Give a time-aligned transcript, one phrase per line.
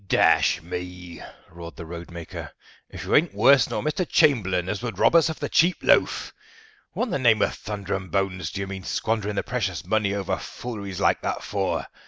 [0.07, 1.21] "Dash me,"
[1.51, 2.49] roared the roadmaker,
[2.89, 4.03] "if you ain't worse nor Mr.
[4.09, 6.33] Chamberlain, as would rob us of the cheap loaf!
[6.93, 10.15] What in the name of Thunder and Bones do you mean squandering the precious money
[10.15, 11.85] over fooleries like that for?